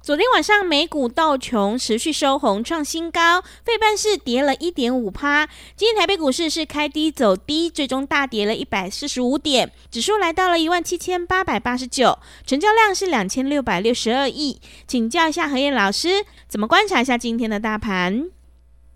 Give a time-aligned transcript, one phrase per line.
[0.00, 5.46] 昨天晚上美股道琼持续收红创新高，费半是跌了一点五趴。
[5.76, 14.60] 今天台北股市是开低走低，最终大跌了一百四十五点，指数来到了一万七千八百八十九，成交量是两千六百六十二亿。
[14.86, 18.30] 请教一下何燕老师，怎么观察一下今天的大盘？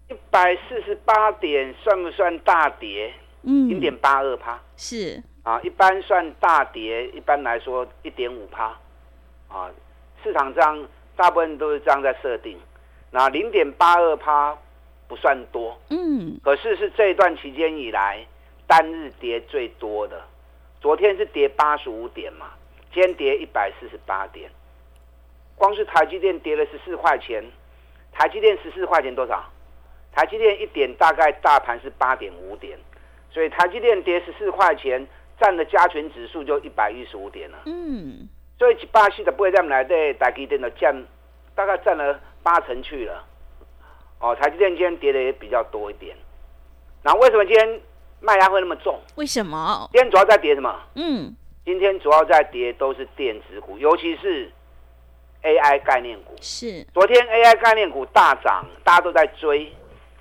[0.08, 3.12] 一百四十八点算不算大跌？
[3.42, 8.78] 嗯，零点八二趴是啊，一般算大跌，一般来说一点五趴
[9.48, 9.68] 啊，
[10.22, 10.86] 市场上。
[11.14, 12.58] 大部分都是这样在设定，
[13.10, 14.56] 那零点八二趴
[15.06, 18.26] 不算多，嗯，可是是这一段期间以来
[18.66, 20.24] 单日跌最多的，
[20.80, 22.46] 昨天是跌八十五点嘛，
[22.94, 24.50] 今天跌一百四十八点，
[25.54, 27.44] 光是台积电跌了十四块钱，
[28.10, 29.44] 台积电十四块钱多少？
[30.12, 32.78] 台积电一点大概大盘是八点五点，
[33.30, 35.06] 所以台积电跌十四块钱，
[35.38, 38.26] 占的加权指数就一百一十五点了，嗯。
[38.62, 40.94] 所以巴西的不会在我们来对台积电的占
[41.52, 43.24] 大概占了八成去了。
[44.20, 46.16] 哦，台积电今天跌的也比较多一点。
[47.02, 47.80] 那为什么今天
[48.20, 49.00] 卖压会那么重？
[49.16, 49.90] 为什么？
[49.92, 50.80] 今天主要在跌什么？
[50.94, 54.48] 嗯，今天主要在跌都是电子股，尤其是
[55.42, 56.36] AI 概念股。
[56.40, 56.84] 是。
[56.94, 59.72] 昨天 AI 概念股大涨，大家都在追。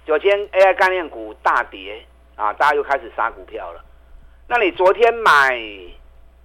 [0.04, 2.04] 昨天 AI 概念股大跌
[2.36, 3.86] 啊，大家又开始杀股票了。
[4.48, 5.56] 那你昨天买，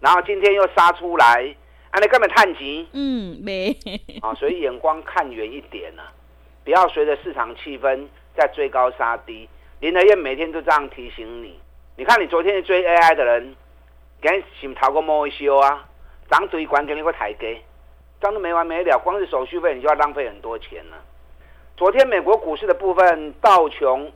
[0.00, 1.56] 然后今天又杀出来。
[1.96, 3.74] 啊，你根本探急，嗯，没
[4.20, 6.12] 啊， 所以眼光看远一点啊，
[6.62, 9.48] 不要随着市场气氛在追高杀低。
[9.80, 11.58] 林德燕每天都这样提醒你。
[11.96, 13.56] 你看，你昨天追 AI 的人，
[14.20, 15.88] 赶紧逃过摸一修啊，
[16.30, 17.62] 涨堆关给你个台阶，
[18.20, 20.98] 涨得没完没了，光是手续费你就要浪费很多钱了。
[21.78, 24.12] 昨天美国股市的部分，道琼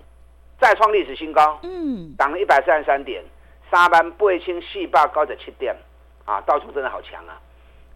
[0.60, 3.24] 再创历史新高，嗯，涨了一百三十三点，
[3.70, 5.74] 三万八千四百九十七点，
[6.26, 7.40] 啊，道琼真的好强啊。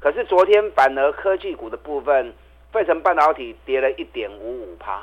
[0.05, 2.35] 可是昨天反而科技股的部分，
[2.71, 5.03] 费城半导体跌了一点五五趴。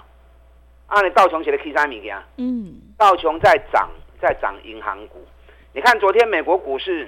[0.85, 3.89] 按你道琼写的 K 三米给嗯，道琼在涨，
[4.21, 5.25] 在涨银行股。
[5.73, 7.07] 你看昨天美国股市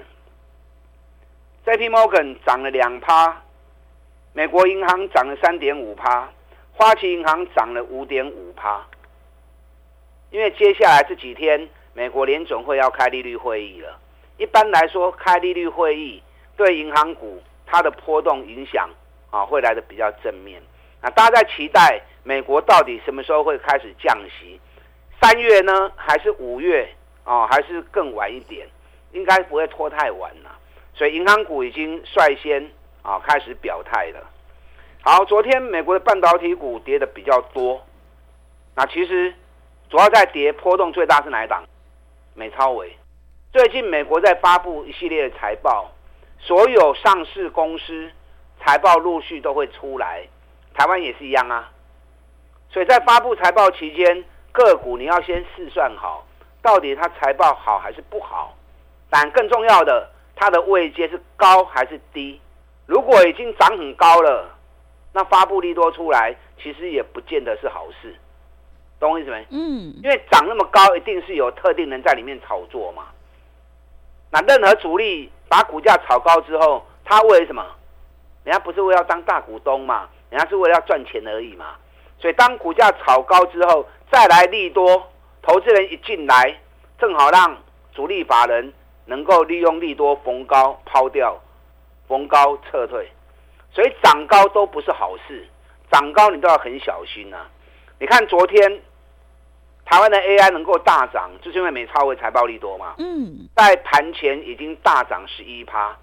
[1.67, 3.43] ，JP Morgan 涨了两趴，
[4.33, 6.27] 美国银行涨了三点五趴，
[6.71, 8.83] 花旗银行涨了五点五趴。
[10.31, 13.99] 因为接下来这几天美国联总会要开利率会议了，
[14.37, 16.23] 一般来说开利率会议
[16.57, 17.39] 对银行股。
[17.73, 18.87] 它的波动影响
[19.31, 20.61] 啊，会来的比较正面。
[21.01, 24.61] 那大家在期待美国到底什么时候会开始降息？
[25.19, 26.87] 三月呢，还是五月
[27.23, 28.67] 啊，还是更晚一点？
[29.11, 30.55] 应该不会拖太晚了。
[30.93, 32.69] 所以银行股已经率先
[33.01, 34.23] 啊开始表态了。
[35.01, 37.83] 好，昨天美国的半导体股跌的比较多。
[38.75, 39.33] 那其实
[39.89, 41.63] 主要在跌波动最大是哪一档？
[42.35, 42.95] 美超微。
[43.51, 45.89] 最近美国在发布一系列的财报。
[46.45, 48.11] 所有上市公司
[48.59, 50.27] 财报陆续都会出来，
[50.73, 51.71] 台湾也是一样啊。
[52.69, 56.25] 所以在发布财报期间，个股你要先试算好，
[56.61, 58.53] 到底它财报好还是不好。
[59.09, 62.41] 但更重要的，它的位阶是高还是低。
[62.87, 64.53] 如果已经涨很高了，
[65.13, 68.13] 那发布利多出来，其实也不见得是好事。
[68.99, 69.47] 懂我意思没？
[69.51, 69.93] 嗯。
[70.03, 73.03] 因为涨那么高，一定是有特定人在里面炒作嘛。
[74.29, 75.31] 那任何主力。
[75.53, 77.63] 把股价炒高之后，他为什么？
[78.43, 80.09] 人家不是为了当大股东嘛？
[80.31, 81.75] 人家是为了要赚钱而已嘛。
[82.17, 85.11] 所以当股价炒高之后，再来利多，
[85.43, 86.59] 投资人一进来，
[86.97, 87.55] 正好让
[87.93, 88.73] 主力法人
[89.05, 91.39] 能够利用利多逢高抛掉，
[92.07, 93.11] 逢高撤退。
[93.71, 95.47] 所以涨高都不是好事，
[95.91, 97.49] 涨高你都要很小心呐、啊。
[97.99, 98.81] 你看昨天。
[99.85, 102.95] 台湾的 AI 能够大涨，就是因为美超微财报利多嘛。
[102.97, 105.95] 嗯，在盘前已经大涨十一趴，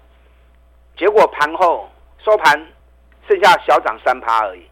[0.97, 1.89] 结果盘后
[2.23, 2.67] 收盘
[3.27, 4.65] 剩下小涨三趴而已。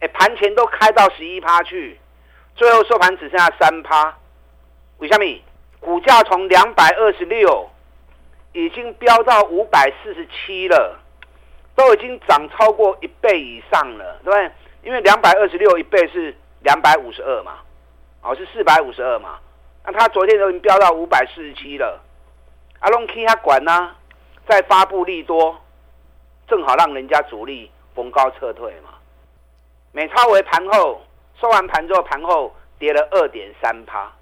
[0.00, 1.98] 哎，盘前都开到十一趴去，
[2.54, 4.16] 最后收盘只剩下三趴。
[4.98, 5.42] 为什么？
[5.80, 7.68] 股价从两百二十六
[8.52, 10.98] 已经飙到五百四十七了，
[11.74, 14.50] 都已经涨超过一倍以上了，对不对？
[14.82, 17.58] 因为两百二十六一倍是两百五十二嘛。
[18.26, 19.38] 哦，是四百五十二嘛。
[19.84, 22.02] 那它昨天都已经飙到五百四十七了。
[22.80, 23.94] 阿龙 K 他管呢，
[24.48, 25.56] 再发布利多，
[26.48, 28.90] 正好让人家主力逢高撤退嘛。
[29.92, 31.00] 美超微盘后
[31.40, 34.12] 收完盘之后，盘后跌了二点三趴。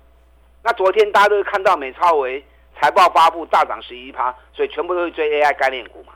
[0.62, 2.44] 那昨天大家都看到美超微
[2.78, 6.12] 财报发布大涨十一趴，所以全部都是追 AI 概念股嘛。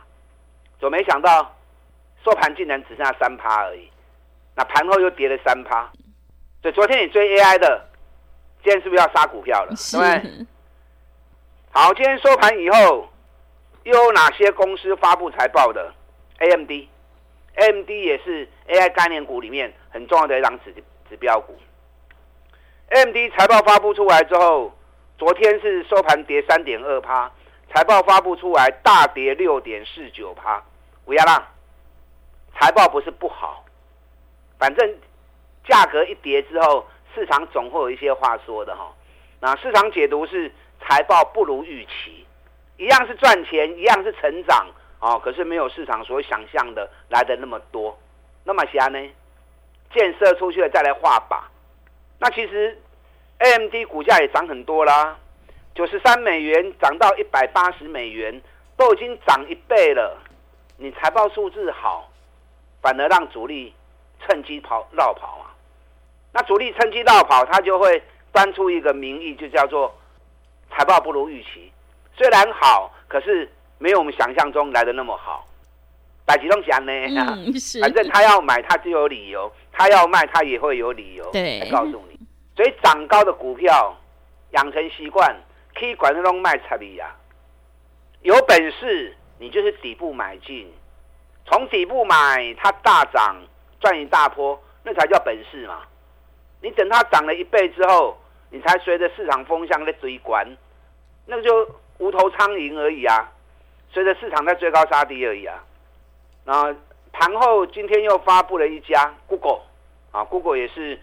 [0.78, 1.54] 就没想到
[2.22, 3.90] 收盘竟然只剩下三趴而已。
[4.54, 5.90] 那盘后又跌了三趴，
[6.62, 7.88] 所以昨天你追 AI 的，
[8.62, 9.74] 今天是不是要杀股票了？
[9.92, 10.46] 对不对？
[11.70, 13.08] 好，今天收盘以后
[13.84, 15.92] 又有哪些公司发布财报的
[16.38, 20.74] ？AMD，AMD 也是 AI 概念股里面很重要的一张指
[21.08, 21.56] 指标股。
[22.88, 24.72] AMD 财报发布出来之后，
[25.18, 27.30] 昨天是收盘跌三点二趴，
[27.72, 30.62] 财报发布出来大跌六点四九趴。
[31.04, 31.48] 不要啦，
[32.58, 33.64] 财报不是不好，
[34.58, 34.98] 反正
[35.68, 36.84] 价格一跌之后，
[37.14, 38.92] 市场总会有一些话说的哈。
[39.40, 40.50] 那市场解读是。
[40.80, 42.24] 财报不如预期，
[42.76, 44.64] 一样是赚钱，一样是成长
[45.00, 47.98] 哦，可是没有市场所想象的来的那么多。
[48.44, 49.10] 那么现在呢？
[49.92, 51.40] 建设出去了再来画靶。
[52.20, 52.80] 那其实
[53.38, 55.18] AMD 股价也涨很多啦，
[55.74, 58.40] 九十三美元涨到一百八十美元，
[58.76, 60.16] 都已经涨一倍了。
[60.76, 62.08] 你财报数字好，
[62.80, 63.74] 反而让主力
[64.20, 65.47] 趁机跑绕跑啊。
[66.38, 68.00] 那主力趁机绕跑，他就会
[68.32, 69.92] 端出一个名义，就叫做。
[70.70, 71.72] 财报不如预期，
[72.14, 75.44] 虽然好，可是没有我们想象中来的那么好。
[76.24, 82.20] 百吉东讲呢，嗯、反正他要买，他就有理由；他要卖，他也会有理由来告诉你。
[82.54, 83.96] 所以涨高的股票
[84.50, 85.34] 养成习惯，
[85.74, 87.10] 可以管那种卖差别呀。
[88.20, 90.70] 有本事你就是底部买进，
[91.46, 93.36] 从底部买，它大涨
[93.80, 95.80] 赚一大波，那才叫本事嘛。
[96.62, 98.16] 你等它涨了一倍之后。
[98.50, 100.42] 你才随着市场风向在追关，
[101.26, 103.30] 那个就无头苍蝇而已啊！
[103.92, 105.62] 随着市场在追高杀低而已啊。
[106.46, 106.74] 然后
[107.12, 109.60] 盘后今天又发布了一家 Google
[110.12, 110.98] 啊，Google 也是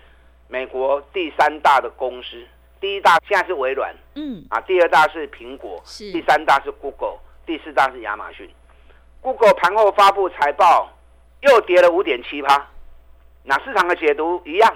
[0.48, 2.44] 美国第三大的公司，
[2.82, 8.50] 第一大现在是微软，嗯，啊，第二大是苹果，是第三大是 Google，第四大是亚马逊。
[9.22, 10.90] Google 盘后发布财报
[11.42, 12.68] 又跌了五点七趴，
[13.44, 14.76] 那市场的解读一样，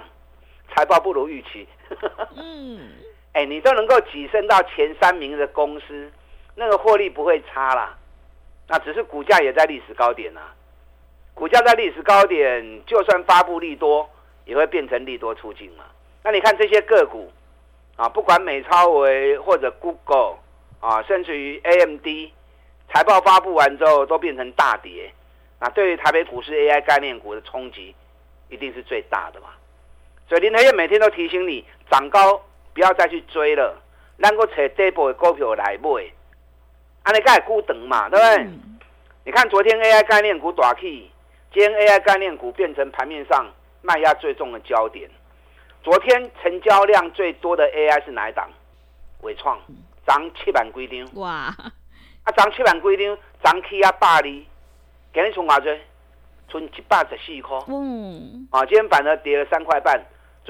[0.74, 1.66] 财报不如预期。
[2.36, 2.92] 嗯，
[3.32, 6.10] 哎，你都能够跻身到前三名的公司，
[6.54, 7.96] 那个获利不会差啦。
[8.68, 10.54] 那只是股价也在历史高点啊。
[11.34, 14.08] 股价在历史高点，就算发布利多，
[14.44, 15.84] 也会变成利多出境嘛。
[16.22, 17.32] 那你看这些个股
[17.96, 20.36] 啊，不管美超维或者 Google
[20.80, 22.06] 啊，甚至于 AMD，
[22.92, 25.12] 财报发布完之后都变成大跌。
[25.58, 27.94] 那对于台北股市 AI 概念股的冲击，
[28.48, 29.48] 一定是最大的嘛。
[30.30, 32.40] 所以林和彦每天都提醒你，涨高
[32.72, 33.76] 不要再去追了，
[34.18, 36.04] 能够找底部的股票来买，
[37.02, 38.44] 安尼才会久长嘛，对不对？
[38.44, 38.78] 嗯、
[39.24, 41.10] 你看昨天 AI 概念股大起，
[41.52, 43.44] 今天 AI 概念股变成盘面上
[43.82, 45.10] 卖压最重的焦点。
[45.82, 48.48] 昨天成交量最多的 AI 是哪一档？
[49.22, 49.58] 伟创
[50.06, 51.28] 涨七万几张，哇！
[52.22, 55.80] 啊，涨七万几张，涨起啊百二，今日从哪追？
[56.48, 60.00] 存一百十四块，嗯，啊，今天反而跌了三块半。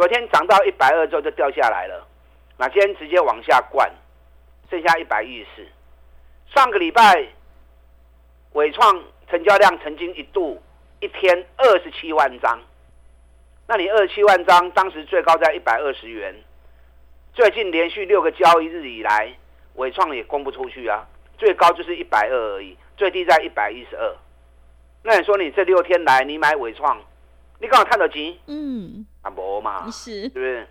[0.01, 2.09] 昨天涨到一百二之后就掉下来了，
[2.57, 3.93] 那今天直接往下灌，
[4.71, 5.69] 剩下一百一十四。
[6.55, 7.29] 上个礼拜，
[8.53, 10.59] 纬创成交量曾经一度
[11.01, 12.59] 一天二十七万张，
[13.67, 16.35] 那你二十七万张，当时最高在一百二十元，
[17.35, 19.31] 最近连续六个交易日以来，
[19.75, 24.17] 纬创也供不出去啊，最高就是一百二而已，最低在一百一十二。
[25.03, 26.99] 那你说你这六天来你买纬创？
[27.59, 28.35] 你刚好看到钱？
[28.47, 30.67] 嗯，啊无嘛，是，是不是？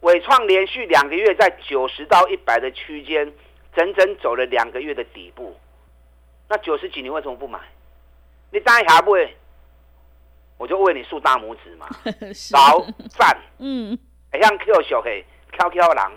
[0.00, 3.30] 伟创连续两个月在九十到一百的区间，
[3.74, 5.54] 整整走了两个月的底部。
[6.48, 7.60] 那九十几你为什么不买？
[8.50, 9.36] 你当下不会？
[10.56, 11.86] 我就为你竖大拇指嘛，
[12.52, 13.98] 好赞，嗯，
[14.40, 16.12] 像 Q 小黑 QQ 狼。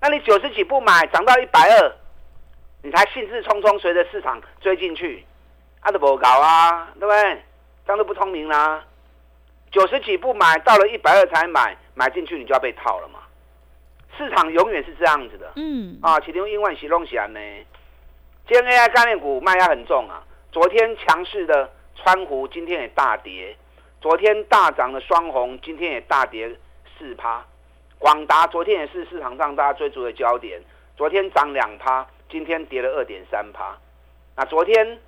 [0.00, 1.96] 那你九十几不买，涨到一百二，
[2.82, 5.24] 你才兴致冲冲随着市场追进去，
[5.80, 7.42] 啊都无搞啊，对不对？
[7.84, 8.84] 这样都不聪明啦！
[9.72, 13.20] 九十几不买，到了一百二才买，买进去你就要被套了嘛。
[14.16, 15.50] 市场永远是这样子的。
[15.56, 15.98] 嗯。
[16.02, 17.40] 啊，其中英万喜隆喜呢？
[18.46, 20.22] 今天 AI 概念股卖压很重啊。
[20.52, 23.56] 昨天强势的川湖今天也大跌，
[24.00, 26.54] 昨天大涨的双红今天也大跌
[26.98, 27.42] 四趴。
[27.98, 30.60] 广达昨天也是市场上大家追逐的焦点，
[30.96, 33.78] 昨天涨两趴，今天跌了二点三趴。
[34.36, 35.00] 那昨天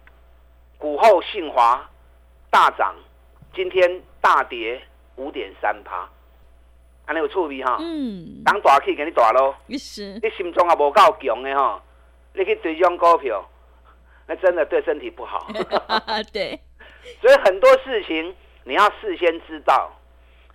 [0.79, 1.87] 股后信华。
[2.51, 2.95] 大涨，
[3.53, 4.81] 今天大跌
[5.17, 6.09] 五点三趴。
[7.05, 7.77] 安尼有趣味哈。
[7.79, 11.83] 嗯，当大气给你大咯，是，你心中也无够强的哈，
[12.33, 13.47] 你去追这种股票，
[14.27, 15.47] 那真的对身体不好。
[16.33, 16.59] 对，
[17.21, 19.93] 所以很多事情你要事先知道，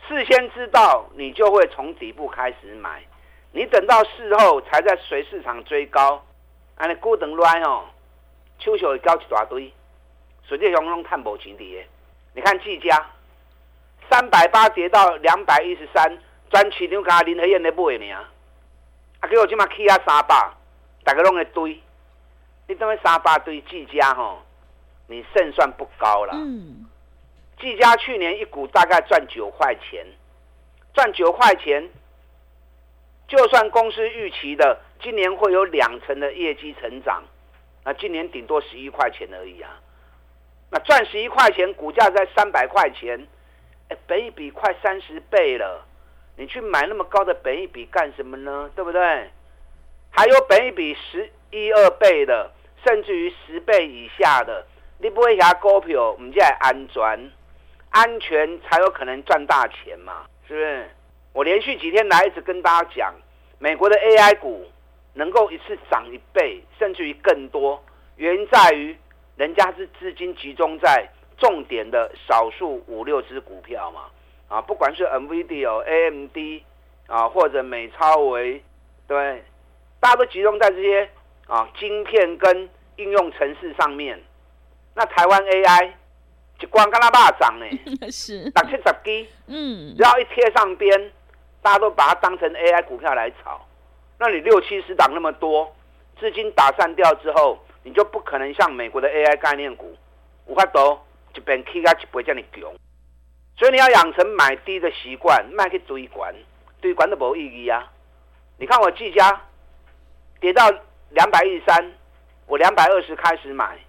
[0.08, 3.04] 事先知道你就会从底部开始买，
[3.52, 6.26] 你等到事后才在随市场追高，
[6.78, 7.86] 安尼孤等乱哦，
[8.58, 9.72] 手手会交一大堆，
[10.48, 11.86] 实际上拢探无钱的。
[12.34, 13.08] 你看技嘉，
[14.10, 16.18] 三百八跌到两百一十三，
[16.50, 18.30] 专市场加林和彦在买呢，啊，
[19.30, 20.51] 结果今嘛起啊三百，
[21.04, 21.80] 大家拢会堆，
[22.68, 24.42] 你等于三百堆技嘉吼，
[25.08, 26.34] 你胜算不高了。
[26.34, 26.88] 嗯，
[27.60, 30.06] 技嘉去年一股大概赚九块钱，
[30.94, 31.88] 赚九块钱，
[33.28, 37.24] 就算公司预期的今年会有两成的业绩成长，
[37.84, 39.80] 那今年顶多十一块钱而已啊。
[40.72, 43.28] 那赚十一块钱，股价在三百块钱，
[43.89, 45.86] 哎，本益比快三十倍了，
[46.38, 48.69] 你去买那么高的本一比干什么呢？
[48.75, 49.29] 对不对？
[50.12, 52.51] 还有本一比十一二倍的，
[52.86, 54.65] 甚至于十倍以下的，
[55.00, 57.31] 你不会下股票，我们就来安全，
[57.89, 60.89] 安全才有可能赚大钱嘛，是不是？
[61.34, 63.13] 我连续几天来一直跟大家讲，
[63.60, 64.65] 美国的 AI 股
[65.13, 67.84] 能够一次涨一倍，甚至于更多，
[68.17, 68.98] 原因在于。
[69.36, 71.08] 人家是资金集中在
[71.39, 74.01] 重点的少数五六只股票嘛，
[74.48, 76.63] 啊，不管是 NVIDIA、AMD
[77.08, 78.63] 啊，或者美超微，
[79.08, 79.43] 对，
[80.00, 81.10] 大家都集中在这些
[81.48, 84.22] 啊晶片跟应用程式上面。
[84.93, 85.91] 那台湾 AI
[86.58, 87.65] 就光跟它霸涨呢，
[88.12, 91.12] 是六七十几，嗯，然后一贴上边，
[91.62, 93.65] 大家都把它当成 AI 股票来炒。
[94.19, 95.74] 那你六七十档那么多，
[96.19, 97.58] 资金打散掉之后。
[97.81, 99.96] 你就不可能像美国的 AI 概念股，
[100.48, 101.00] 有法度
[101.39, 102.69] 一边起啊一倍这么强，
[103.58, 106.36] 所以你要养成买低的习惯，卖去追管，
[106.81, 107.89] 追管都没意义啊！
[108.58, 109.41] 你看我技嘉
[110.41, 110.69] 跌到
[111.12, 111.93] 两百一十三，
[112.46, 113.79] 我两百二十开始买，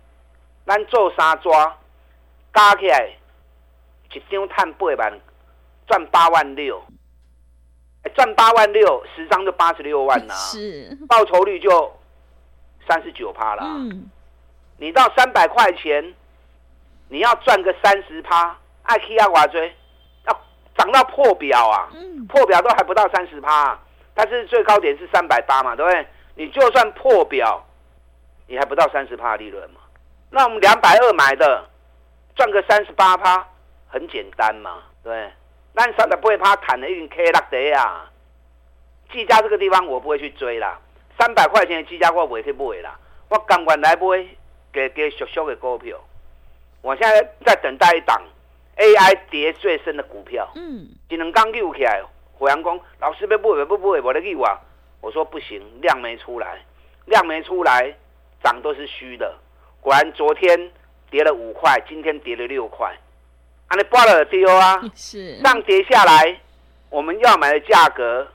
[0.64, 1.76] 咱做三抓
[2.54, 3.10] 加起来
[4.12, 5.20] 一张赚八万，
[5.88, 6.80] 赚八万六，
[8.14, 11.92] 赚八万六，十张就八十六万啊， 是报酬率就。
[12.88, 14.10] 三十九趴了，嗯，
[14.78, 16.14] 你到三百块钱，
[17.10, 19.74] 你要赚个三十趴，爱去啊，我追，
[20.26, 20.40] 要
[20.76, 23.76] 涨到破表啊，嗯，破表都还不到三十趴，
[24.14, 26.06] 但是最高点是三百八嘛，对不对？
[26.36, 27.66] 你就算破表，
[28.46, 29.80] 你还不到三十趴利润嘛？
[30.30, 31.68] 那我们两百二买的，
[32.36, 33.44] 赚个三十八趴，
[33.88, 35.32] 很简单嘛，对？
[35.72, 38.08] 那三十八趴砍了一定 K 落地啊，
[39.12, 40.78] 技嘉这个地方我不会去追啦。
[41.18, 42.96] 三百块钱的技嘉我不会去买啦，
[43.28, 44.26] 我甘愿来买
[44.72, 45.96] 给给小小的股票。
[46.82, 48.20] 我现在在等待一档
[48.76, 50.50] AI 跌最深的股票。
[50.54, 52.02] 嗯，只能刚溜起来，
[52.38, 54.58] 火阳光老师不买不买，我的意啊，
[55.00, 56.58] 我说不行，量没出来，
[57.06, 57.94] 量没出来，
[58.42, 59.34] 涨都是虚的。
[59.80, 60.70] 果然昨天
[61.10, 62.96] 跌了五块，今天跌了六块，
[63.68, 64.80] 啊，你挂了丢啊？
[64.94, 66.40] 是，上跌下来，
[66.88, 68.26] 我们要买的价格。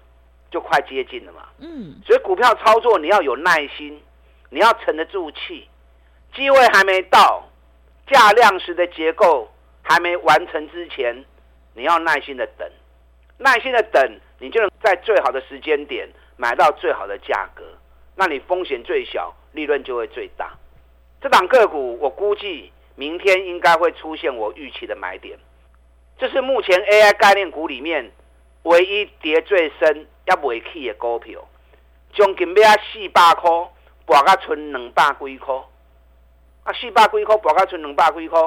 [0.52, 4.02] 就快接近了嘛，嗯，所以股票操作你要有耐心，
[4.50, 5.68] 你要沉得住气，
[6.34, 7.46] 机会还没到，
[8.08, 9.50] 价量时的结构
[9.82, 11.26] 还没完成之前，
[11.74, 12.70] 你要耐心的等，
[13.38, 16.08] 耐心的等，你就能在最好的时间点
[16.38, 17.64] 买到最好的价格，
[18.16, 20.54] 那你风险最小，利润就会最大。
[21.22, 25.38] 这档个股我估计明天应该会出现我预期的买点，
[26.18, 28.12] 这是目前 AI 概念股里面
[28.64, 30.08] 唯一跌最深。
[30.28, 31.40] 也未起的股票，
[32.12, 33.48] 将近要四百块，
[34.08, 35.54] 博到剩两百几块。
[36.66, 38.40] 啊，四百几块博到剩两百几块，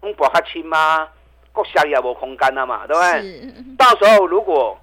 [0.00, 1.08] 我博较轻吗？
[1.52, 3.76] 国下也无空间了嘛，对不对？
[3.76, 4.78] 到时候如果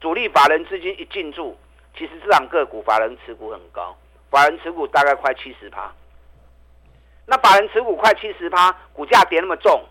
[0.00, 1.56] 主力法人资金一进驻，
[1.96, 3.94] 其实这档个股法人持股很高，
[4.30, 5.92] 法人持股大概快七十趴。
[7.26, 9.82] 那法人持股快七十趴，股价跌那么重，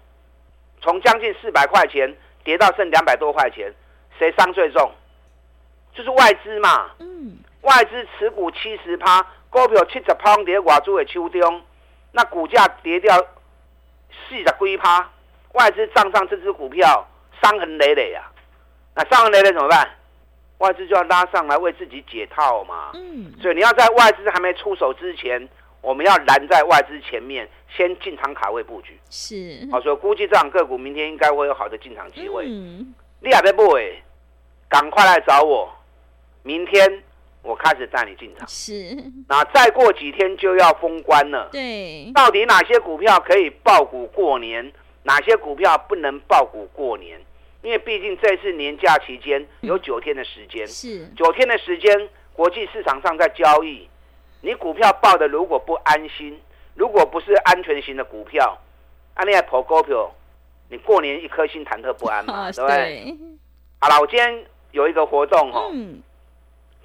[0.81, 3.71] 从将近四百块钱跌到剩两百多块钱，
[4.17, 4.91] 谁伤最重？
[5.93, 11.61] 就是外资嘛，嗯，外资持股七十趴，股票七十趴跌外资的手中，
[12.13, 13.15] 那股价跌掉
[14.29, 15.09] 四十几趴，
[15.53, 17.05] 外资账上这只股票
[17.41, 18.31] 伤痕累累啊，
[18.95, 19.87] 那伤痕累累怎么办？
[20.59, 25.49] 外资就要拉上来为自己解套嘛，嗯，所以你要在外资还没出手之前，
[25.81, 34.03] 我们要拦在外资前面，先进场卡位布局，是，好，所以估计这档个股明天应该会有好的进场机会，嗯，你还没买，
[34.69, 35.69] 赶快来找我。
[36.43, 37.03] 明天
[37.43, 38.97] 我开始带你进场，是。
[39.27, 42.11] 那再过几天就要封关了，对。
[42.13, 44.71] 到底哪些股票可以爆股过年，
[45.03, 47.19] 哪些股票不能爆股过年？
[47.61, 51.07] 因为毕竟这次年假期间有九天的时间，是。
[51.15, 53.87] 九天的时间，国际市场上在交易，
[54.41, 56.37] 你股票报的如果不安心，
[56.75, 58.57] 如果不是安全型的股票，
[59.13, 60.13] 啊，你还跑股票，
[60.69, 63.17] 你过年一颗心忐忑不安嘛，对不对？
[63.79, 66.01] 好了，我今天有一个活动哦，嗯，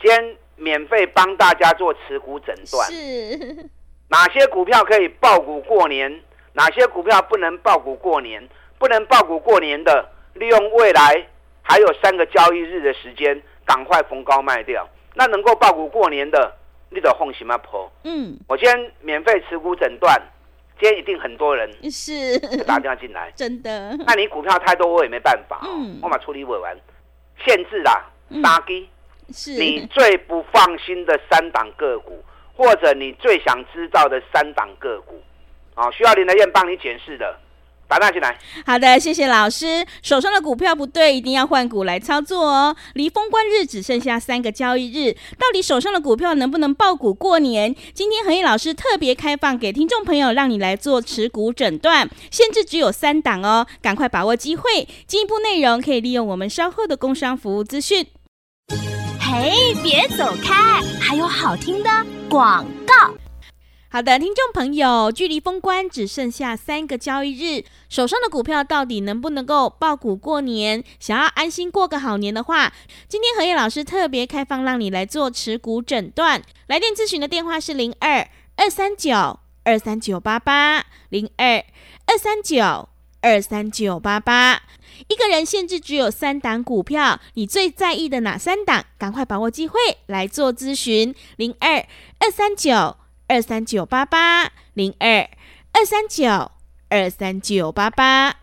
[0.00, 3.70] 今天免费帮大家做持股诊断，是
[4.08, 6.20] 哪些股票可以爆股过年，
[6.52, 8.46] 哪些股票不能爆股过年，
[8.78, 11.26] 不能爆股过年的，利用未来
[11.62, 14.88] 还有三个交易日的时间，赶快逢高卖掉。
[15.14, 16.52] 那能够爆股过年的，
[16.90, 17.90] 你得放心嘛婆。
[18.04, 20.20] 嗯，我今天免费持股诊断。
[20.80, 23.96] 今天一定很多人是打电话进来，真的。
[24.06, 25.60] 那你股票太多，我也没办法。
[25.64, 26.76] 嗯，我把处理尾完，
[27.44, 28.08] 限制啦，
[28.44, 28.88] 打击。
[29.32, 32.22] 是你最不放心的三档个股，
[32.56, 35.20] 或者你最想知道的三档个股，
[35.74, 37.38] 啊，需要林德燕帮你解释的。
[37.90, 39.82] 打电进来，好的，谢谢老师。
[40.02, 42.76] 手上的股票不对，一定要换股来操作哦。
[42.92, 47.74] 离封关日只剩下三个交易日，到底手上的股票能不能爆股过年？
[47.94, 54.86] 今天恒毅老师特别开放给听众朋友，让你来做持股诊断，限制只有三档哦，赶快把握机会。
[55.06, 58.06] 进一步内容可以利用我们稍后的工商服务资讯。
[59.30, 61.90] 嘿，别走开，还有好听的
[62.30, 63.14] 广告。
[63.90, 70.82] 好的，听众朋友，距离封关只剩下三个交易日，手上的股票到底能不能够爆股过年？
[70.98, 72.72] 想要安心过个好年的话，
[73.06, 76.42] 今天何叶老师特别开放，让你来做持股诊断。
[76.66, 81.62] 来电咨询的电话是零二二三九二三九八八零二
[82.06, 82.88] 二三九
[83.20, 84.62] 二三九八八。
[85.06, 88.82] 一个人限制只有三档股票，你最在意的哪三档？
[88.98, 91.86] 赶快把握机会来做咨询，零二
[92.18, 92.96] 二三九。
[93.30, 95.28] 二三九八八零二
[95.72, 96.50] 二三九
[96.88, 98.36] 二三九八八，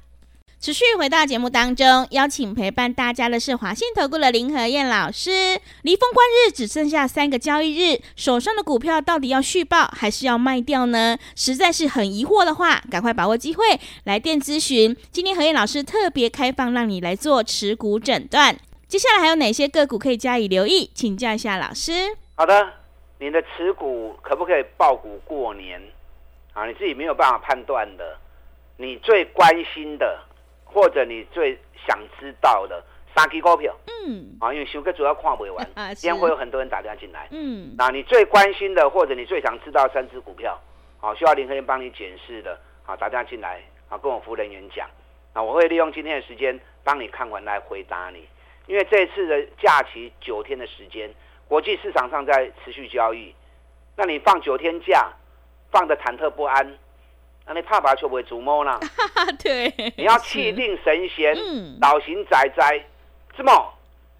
[0.66, 5.62] 持续回到节目当中，邀请陪伴大家的是华信投顾的林和燕老师。
[5.84, 11.20] 离封关日只剩下三个交易日，手上的股票到底要续报还是要卖掉呢？
[11.36, 13.64] 实在是很疑惑的话，赶快把握机会
[14.06, 14.98] 来电咨询。
[15.12, 18.58] 今天和燕老师特别开放，让你来做持股诊断。
[18.88, 20.90] 接下来还有哪些个股可以加以留意？
[20.96, 22.18] 请教一下老师。
[22.34, 22.68] 好的。
[23.20, 25.80] 你的持股可不可以报股过年？
[26.54, 28.18] 啊，你自己没有办法判断的。
[28.78, 30.20] 你最关心的，
[30.76, 31.58] 或者你最
[31.88, 32.84] 想知道的
[33.16, 40.60] 三支股票，嗯，啊，因为休哥主要看不完， 啊，今天会有很多人打电话进来，嗯，那你最关心的，或者你最想知道三只股票，
[41.00, 44.86] 好，需要林和彦帮你检视的，好，打电话进来，啊，跟我服务人员讲，
[45.32, 48.28] 啊，我会利用今天的时间帮你看完来回答你，
[48.68, 51.10] 因为这次的假期九天的时间。
[51.48, 53.34] 国际市场上在持续交易，
[53.96, 55.14] 那你放九天假，
[55.72, 56.78] 放的忐忑不安，
[57.48, 58.80] 那你怕把球会触摸呢？
[59.44, 61.36] 对，你要气定神闲，
[61.80, 62.84] 倒行仔仔，
[63.38, 63.74] 这么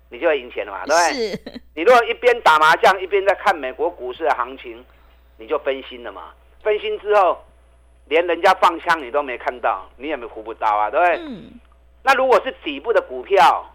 [0.10, 1.62] 你就会赢钱了嘛，对不对？
[1.76, 4.84] 你如果一边打麻将一边在看美国股市的行情，
[5.38, 6.32] 你就分心了嘛。
[6.62, 7.44] 分心之后，
[8.06, 11.16] 连人家放枪你都没看到，你也没胡不到啊，对不对？
[11.26, 11.52] 嗯。
[12.04, 13.74] 那如果是底部的股票，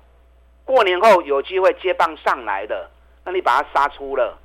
[0.65, 2.89] 过年后有机会接棒上来的。
[3.25, 4.39] 那你把它杀出了，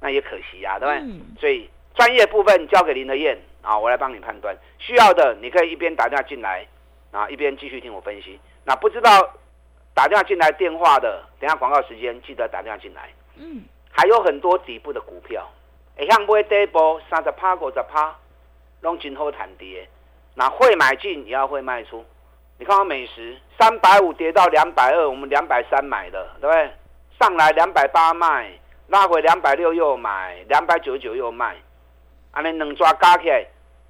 [0.00, 1.00] 那也可惜啊，对不对？
[1.02, 4.56] 嗯、所以专业部分交给林德燕啊，我来帮你判断。
[4.78, 6.66] 需要的你可以一边打电话进来
[7.10, 8.38] 啊，一边继续听我分析。
[8.64, 9.10] 那不知道
[9.94, 13.10] 打电话进来电话的，等下广告时间记得打电话进来。
[13.36, 15.48] 嗯，还有很多底部的股票，
[15.96, 18.14] 会像买底部三十趴、五十趴，
[18.80, 19.88] 拢今后谈跌。
[20.34, 22.04] 那会买进也要会卖出。
[22.58, 26.70] 你看我美食三百五跌到两百二，我们两百三买的，对不对？
[27.18, 28.50] 上来两百八卖，
[28.86, 31.56] 拉回两百六又买，两百九十九又卖，
[32.32, 33.44] 安尼两抓加起来，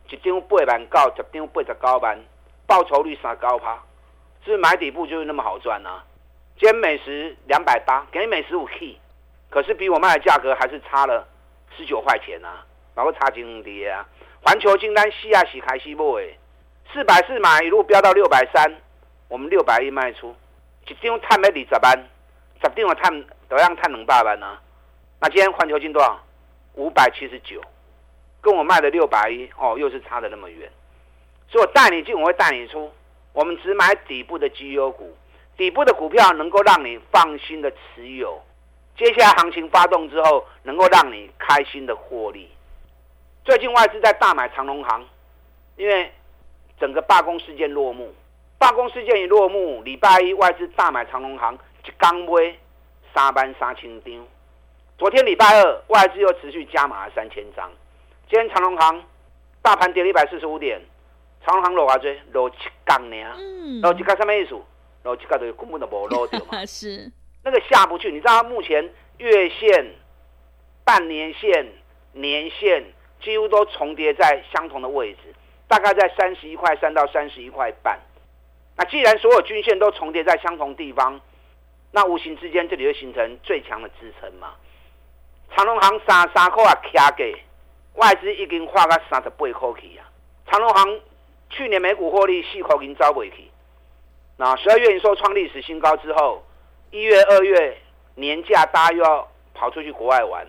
[0.09, 2.19] 一张八万九，十张八十九万，
[2.67, 3.75] 报酬率三高趴，
[4.45, 6.03] 是不是买底部就是那么好赚、啊？
[6.59, 8.99] 今天美食两百八，给美食五 K，
[9.51, 11.27] 可是比我卖的价格还是差了
[11.77, 14.07] 十九块钱啊，然后差金跌啊。
[14.43, 16.39] 环球金单西亚喜开西不诶，
[16.93, 18.75] 四百四买一路飙到六百三，
[19.29, 20.35] 我们六百一卖出，
[20.87, 22.09] 一张探没二十万。
[22.63, 24.59] 十张我探都要探两百万呢，
[25.21, 26.19] 那今天环球金多少？
[26.75, 27.61] 五百七十九，
[28.41, 30.71] 跟我卖的六百一哦，又是差的那么远。
[31.49, 32.91] 所以我带你进，我会带你出。
[33.33, 35.17] 我们只买底部的绩优股，
[35.57, 38.41] 底部的股票能够让你放心的持有。
[38.97, 42.51] 接下来行情发动之后，能够让你开心的获利。
[43.45, 45.05] 最近外资在大买长隆行，
[45.77, 46.11] 因为
[46.79, 48.13] 整个罢工事件落幕，
[48.59, 51.59] 罢工事件一落幕，礼拜一外资大买长隆行。
[51.83, 52.55] 一刚买
[53.15, 54.13] 三班三千张，
[54.99, 57.71] 昨天礼拜二外资又持续加码了三千张。
[58.31, 59.05] 今天长隆行
[59.61, 60.81] 大盘跌了一百四十五点，
[61.45, 63.17] 长隆行落啊追落七杠呢，
[63.83, 64.55] 落七杠什么意思？
[65.03, 66.65] 然后这个的根本都没落 掉嘛。
[66.65, 67.11] 是，
[67.43, 68.13] 那个下不去。
[68.13, 68.89] 你知道，目前
[69.19, 69.85] 月线、
[70.85, 71.73] 半年线、
[72.13, 72.85] 年线
[73.21, 75.35] 几乎都重叠在相同的位置，
[75.67, 77.99] 大概在三十一块三到三十一块半。
[78.77, 81.21] 那既然所有均线都重叠在相同地方，
[81.91, 84.55] 那无形之间这里会形成最强的支撑嘛？
[85.57, 87.35] 长隆行三三块啊，卡给
[87.95, 90.07] 外资已经花个三十八块去啊。
[90.47, 91.01] 长隆行
[91.49, 93.51] 去年每股获利四块已经招不起。
[94.37, 96.43] 那十二月营收创历史新高之后，
[96.91, 97.77] 一月、二月
[98.15, 100.47] 年假大家又要跑出去国外玩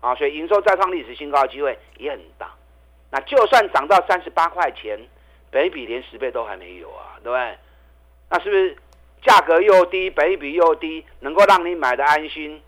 [0.00, 2.52] 啊，所以营收再创历史新高的机会也很大。
[3.10, 4.98] 那就算涨到三十八块钱，
[5.50, 7.58] 本比连十倍都还没有啊，对不对？
[8.30, 8.76] 那是不是
[9.22, 12.62] 价格又低，本比又低，能够让你买的安心？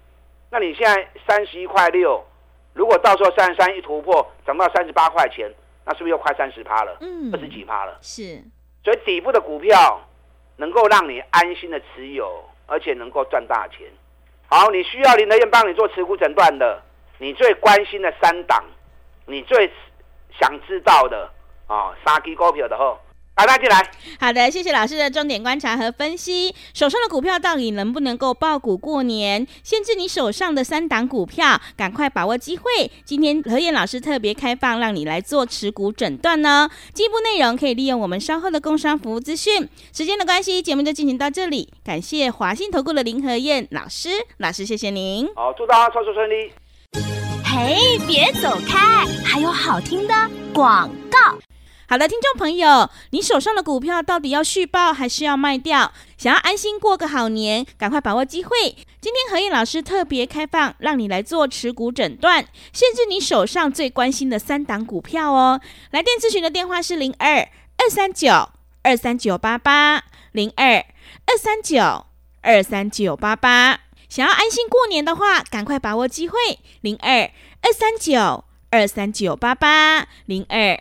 [0.50, 2.24] 那你现在三十一块六，
[2.74, 5.50] 如果到时候三十三一突破，涨到三十八块钱，
[5.86, 6.98] 那是不是又快三十趴了？
[7.00, 7.96] 嗯，二十几趴了。
[8.02, 8.42] 是，
[8.84, 10.00] 所以底部的股票。
[10.56, 13.78] 能够让你安心的持有，而且能够赚大钱。
[14.46, 16.80] 好，你需要林德燕帮你做持股诊断的，
[17.18, 18.62] 你最关心的三档，
[19.26, 19.68] 你最
[20.38, 21.28] 想知道的
[21.66, 22.96] 啊，三支股票的后。
[23.36, 23.90] 好，大家进来。
[24.20, 26.54] 好的，谢谢老师的重点观察和分析。
[26.72, 29.44] 手上的股票到底能不能够爆股过年？
[29.64, 32.64] 限制你手上的三档股票，赶快把握机会。
[33.04, 36.70] 今天何燕老师特别开放，让你来做持股诊断呢。
[36.92, 39.68] 进一步内容可以利用我们稍后的工商服务资讯。
[39.92, 41.72] 时间的关系，节目就进行到这里。
[41.84, 45.26] 感谢华信投顾的林何燕老师，老师谢谢您。
[45.34, 46.52] 好，祝大家操作顺利。
[47.44, 50.14] 嘿，别走开，还有好听的
[50.52, 51.36] 广告。
[51.86, 55.92] 好的，听众朋友，你手上的股票到底要续报还是要卖掉？
[56.16, 58.50] 想要安心过个好年，赶快把握机会。
[59.02, 62.42] 今天何燕老师特别开放，让你来做持股诊断，
[62.72, 65.60] 限制你手上最关心的三档股票哦。
[65.90, 68.48] 来电咨询的电话是零二二三九
[68.82, 70.76] 二三九八八零二
[71.26, 72.06] 二三九
[72.40, 73.80] 二三九八八。
[74.08, 76.38] 想要安心过年的话，赶快把握机会，
[76.80, 80.80] 零二二三九二三九八八零二。